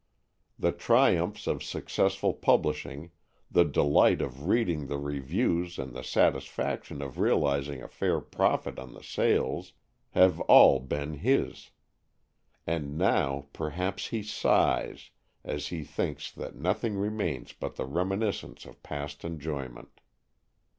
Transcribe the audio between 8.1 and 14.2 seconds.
profit on the sales, have all been his. And now perhaps